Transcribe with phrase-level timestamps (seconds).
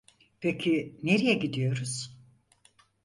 [0.41, 2.15] Peki, nereye gidiyoruz?